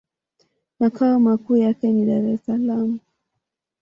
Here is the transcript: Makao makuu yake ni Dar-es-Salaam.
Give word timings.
Makao 0.79 1.19
makuu 1.19 1.55
yake 1.57 1.87
ni 1.91 2.05
Dar-es-Salaam. 2.05 2.99